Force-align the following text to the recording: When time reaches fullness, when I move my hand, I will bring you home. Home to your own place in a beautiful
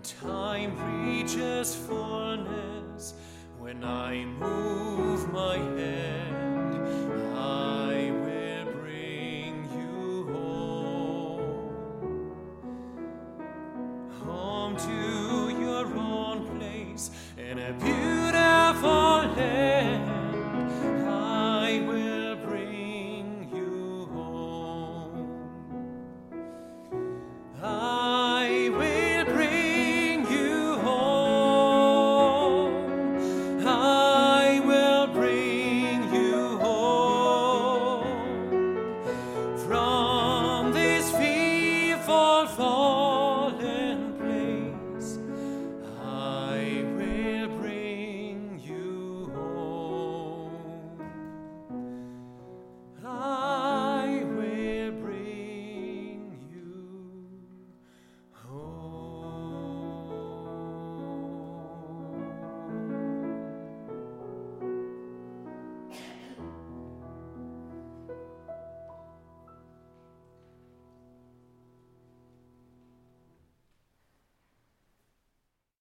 When 0.00 0.08
time 0.30 0.72
reaches 1.04 1.74
fullness, 1.74 3.12
when 3.58 3.84
I 3.84 4.24
move 4.24 5.30
my 5.30 5.58
hand, 5.58 6.74
I 7.36 8.10
will 8.24 8.72
bring 8.80 9.68
you 9.76 10.24
home. 10.32 11.52
Home 14.24 14.74
to 14.78 15.50
your 15.60 15.84
own 15.94 16.46
place 16.58 17.10
in 17.36 17.58
a 17.58 17.74
beautiful 17.74 18.99